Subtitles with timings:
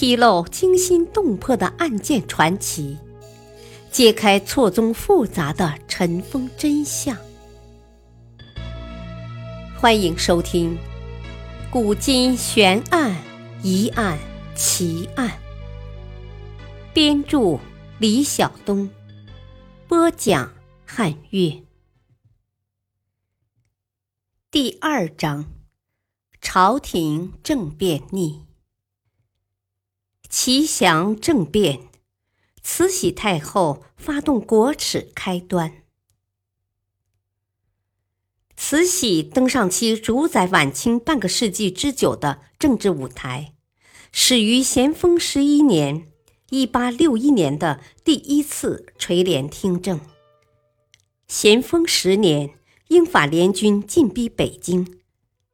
[0.00, 2.96] 披露惊心动魄的案件传奇，
[3.90, 7.16] 揭开错综复杂的尘封真相。
[9.76, 10.76] 欢迎收听
[11.72, 13.16] 《古今悬案、
[13.60, 14.16] 疑案、
[14.54, 15.28] 奇案》，
[16.94, 17.58] 编著
[17.98, 18.88] 李晓东，
[19.88, 20.52] 播讲
[20.86, 21.60] 汉月。
[24.48, 25.44] 第二章：
[26.40, 28.47] 朝廷政变逆。
[30.30, 31.88] 齐祥政变，
[32.62, 35.84] 慈禧太后发动国耻开端。
[38.54, 43.54] 慈禧登上其主宰晚清半个世纪之久的政治舞台，
[44.12, 46.06] 始于咸丰十一年
[46.50, 49.98] （一八六一年）的第一次垂帘听政。
[51.26, 52.50] 咸丰十年，
[52.88, 54.98] 英法联军进逼北京，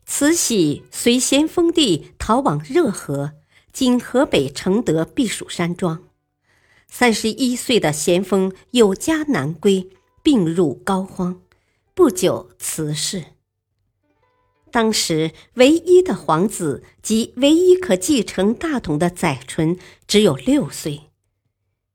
[0.05, 3.35] 慈禧随咸丰帝逃往热河。
[3.75, 6.05] 今河北承德避暑山庄，
[6.87, 9.91] 三十一岁的咸丰有家难归，
[10.23, 11.39] 病入膏肓，
[11.93, 13.25] 不久辞世。
[14.71, 21.11] 当时唯一的皇子及唯一可继承大统的载淳只有六岁，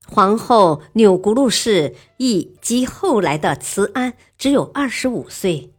[0.06, 5.72] 皇后钮钴禄氏亦及后来的慈安只有二十五岁，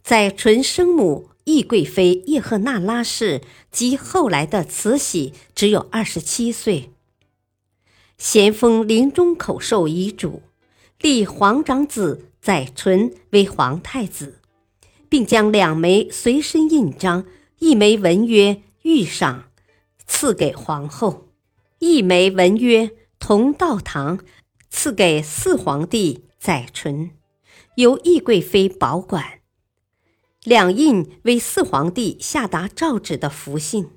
[0.00, 1.30] 载淳生母。
[1.48, 6.90] 懿贵妃叶赫那拉氏及后来的慈禧只有二十七岁。
[8.18, 10.42] 咸丰临终口授遗嘱，
[11.00, 14.40] 立皇长子载淳为皇太子，
[15.08, 17.24] 并将两枚随身印章，
[17.60, 19.44] 一枚文曰“御赏”，
[20.06, 21.28] 赐给皇后；
[21.78, 24.18] 一枚文曰“同道堂”，
[24.68, 27.12] 赐给四皇帝载淳，
[27.76, 29.37] 由懿贵妃保管。
[30.48, 33.90] 两印为四皇帝下达诏旨的符信，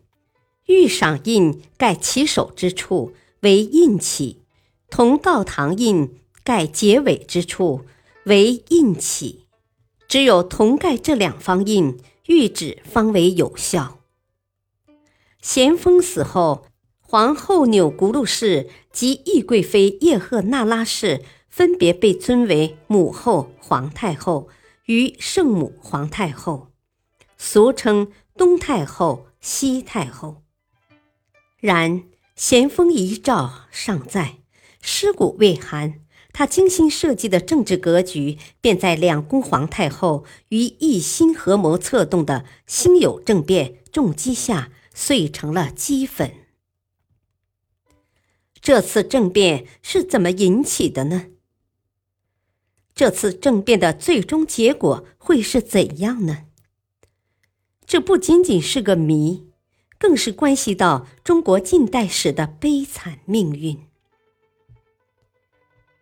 [0.66, 4.42] 御赏印盖起首之处为印起，
[4.90, 7.86] 同道堂印盖结尾之处
[8.25, 9.46] 为印起。
[10.09, 14.00] 只有同盖这两方印，谕旨方为有效。
[15.42, 16.66] 咸丰死后，
[17.00, 24.50] 皇后钮钴禄氏及懿贵妃叶赫那拉氏分别被尊为母后、皇太后。
[24.86, 26.72] 与圣母皇太后，
[27.38, 30.44] 俗称东太后、西太后。
[31.59, 32.03] 然
[32.36, 34.38] 咸丰遗诏尚在，
[34.81, 36.02] 尸骨未寒，
[36.34, 46.34] 他精心设计的政治格局，便在两宫皇太后与一心合谋策动的辛酉政变重击下碎成了齑粉。
[48.59, 51.28] 这次政变是怎么引起的呢？
[52.94, 56.46] 这次政变的最终结果会是怎样呢？
[57.85, 59.47] 这不仅仅是个谜，
[59.97, 63.80] 更是关系到中国近代史的悲惨命运。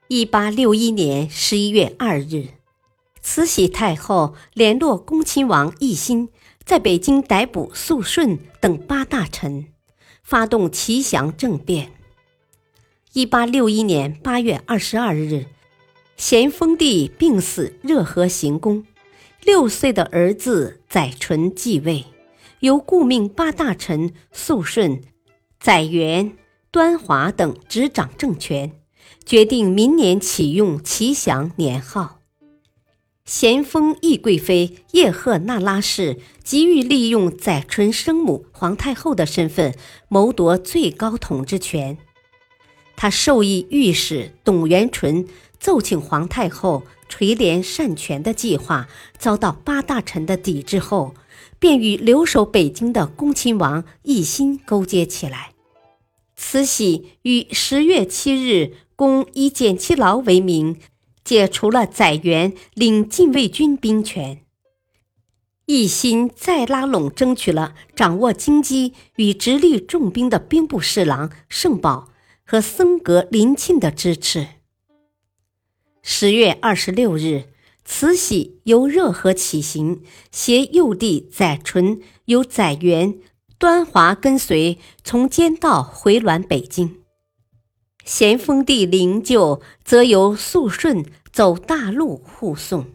[0.07, 2.49] 一八六一年十一月二日，
[3.21, 6.29] 慈禧太后联络恭亲王奕欣，
[6.65, 9.67] 在北京逮捕肃顺等八大臣，
[10.23, 11.91] 发动齐祥政变。
[13.13, 15.45] 一八六一年八月二十二日。
[16.19, 18.83] 咸丰帝病死，热河行宫，
[19.41, 22.07] 六岁的儿子载淳继位，
[22.59, 25.01] 由顾命八大臣肃顺、
[25.61, 26.33] 载元、
[26.71, 28.73] 端华等执掌政权，
[29.25, 32.19] 决定明年启用齐祥年号。
[33.23, 39.73] 咸丰懿贵妃叶赫那拉氏急于利用载淳生母皇太后的身份
[40.09, 41.97] 谋夺最高统治权，
[42.97, 45.25] 他授意御史董元淳。
[45.59, 48.87] 奏请皇太后垂帘擅权的计划
[49.17, 51.13] 遭到八大臣的抵制后，
[51.59, 55.51] 便与留守北京的恭亲王奕欣勾结起来。
[56.35, 60.77] 慈禧于十月七日，公以减其劳为名，
[61.25, 64.39] 解除了载元领禁卫军兵权。
[65.65, 72.09] 奕欣再拉拢争取了掌握京畿与直隶重兵的兵部侍郎盛宝
[72.45, 74.47] 和僧格林沁的支持。
[76.11, 77.43] 十月二十六日，
[77.85, 80.01] 慈禧由热河起行，
[80.31, 83.19] 携幼弟载淳，由载元、
[83.59, 86.97] 端华跟随，从监道回銮北京。
[88.03, 92.87] 咸丰帝灵柩则由肃顺走大路护送。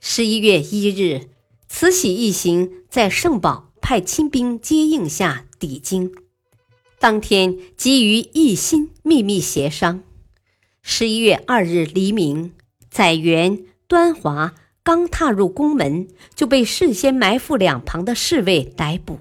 [0.00, 1.28] 十一月一日，
[1.68, 6.10] 慈禧一行在圣保派亲兵接应下抵京，
[6.98, 10.02] 当天即与奕欣秘密协商。
[10.86, 12.52] 十一月二日黎明，
[12.90, 19.18] 载元、端华刚踏入宫门，就被事先埋伏两旁的侍卫逮捕。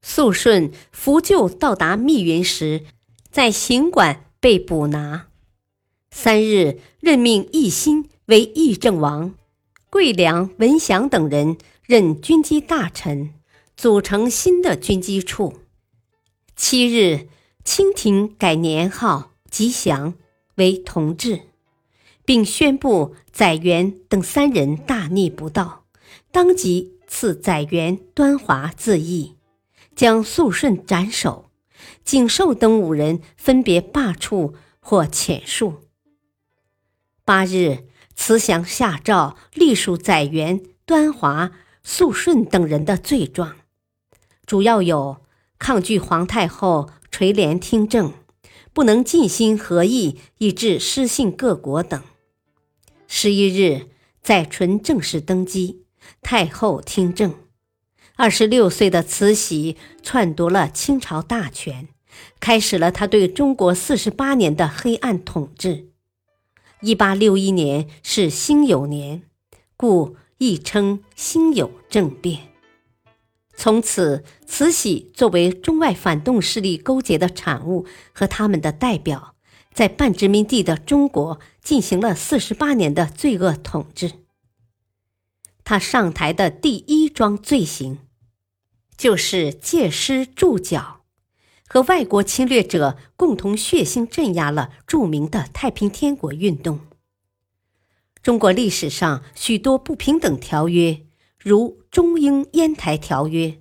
[0.00, 2.84] 肃顺扶柩到达密云时，
[3.32, 5.26] 在行馆被捕拿。
[6.12, 9.34] 三日，任命奕欣为议政王，
[9.90, 13.34] 桂良、文祥等人任军机大臣，
[13.76, 15.54] 组成新的军机处。
[16.54, 17.26] 七日，
[17.64, 20.14] 清廷改年号吉祥
[20.56, 21.42] 为同治，
[22.24, 25.84] 并宣布载元等三人大逆不道，
[26.30, 29.36] 当即赐载元、端华自缢。
[29.94, 31.50] 将肃顺斩首，
[32.04, 35.76] 景寿等五人分别罢黜或遣戍。
[37.24, 43.56] 八日，慈祥下诏隶属载元、端华、肃顺等人的罪状，
[44.44, 45.16] 主要有
[45.58, 48.12] 抗拒皇太后垂帘听政，
[48.76, 51.98] 不能尽心合意，以致失信各国等。
[53.08, 53.86] 十一日，
[54.20, 55.86] 载淳正式登基，
[56.20, 57.34] 太后听政。
[58.16, 61.88] 二十六岁的慈禧篡夺了清朝大权，
[62.38, 65.88] 开始了他对中国四十八年的黑暗统治。
[66.82, 69.22] 一八六一年是辛酉年，
[69.78, 72.55] 故亦称辛酉政变。
[73.56, 79.34] 从此，慈禧作为中外反动势力勾结的产物和他们的代表，
[79.72, 84.12] 在半殖民地的中国进行了四十八年的罪恶统治。
[85.64, 87.98] 他上台的第一桩罪行。
[88.98, 91.02] 就是借尸助缴，
[91.68, 96.80] 和外国侵略者共同血腥镇压了著名的太平天国运动。
[98.22, 101.02] 中国历史上许多不平等条约，
[101.38, 103.46] 如《中英烟台条约》《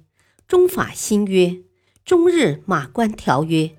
[0.46, 1.46] 中法新约》
[2.04, 3.60] 《中日马关条约》《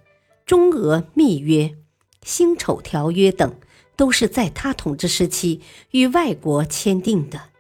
[0.47, 1.65] 中俄密约》
[2.23, 3.55] 《辛丑条约》等，
[3.97, 5.61] 都是在他统治时期
[5.91, 7.51] 与外国签订的。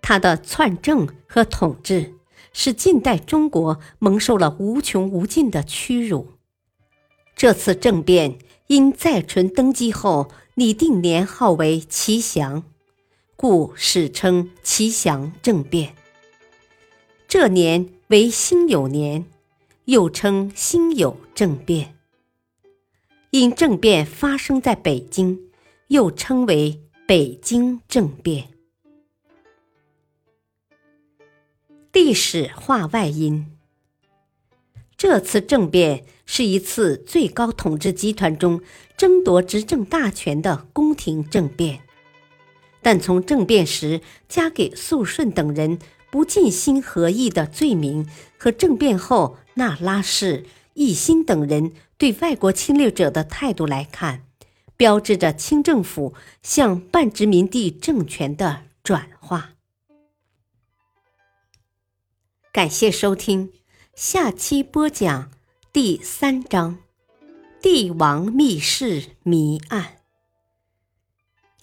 [0.00, 2.14] 他的篡政和统治。
[2.54, 6.28] 使近代中国蒙受了无穷无尽的屈辱。
[7.36, 8.38] 这次政变
[8.68, 12.64] 因载淳登基后拟定年号为祺祥，
[13.36, 15.94] 故史称祺祥政变。
[17.32, 19.24] 这年为辛酉年，
[19.86, 21.96] 又称辛酉政变。
[23.30, 25.40] 因政变发生在北京，
[25.86, 28.50] 又称为北京政变。
[31.94, 33.56] 历史话外音：
[34.98, 38.60] 这次政变是一次最高统治集团中
[38.94, 41.80] 争夺执政大权的宫廷政变，
[42.82, 45.78] 但从政变时加给肃顺等人
[46.12, 48.06] 不尽心合意的罪名，
[48.36, 50.44] 和政变后那拉氏、
[50.74, 54.26] 奕欣等人对外国侵略者的态度来看，
[54.76, 56.12] 标志着清政府
[56.42, 59.54] 向半殖民地政权的转化。
[62.52, 63.50] 感谢收听，
[63.94, 65.30] 下期播讲
[65.72, 66.76] 第三章
[67.62, 69.82] 《帝王密室谜案》。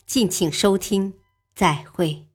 [0.07, 1.13] 敬请收听，
[1.54, 2.28] 再会。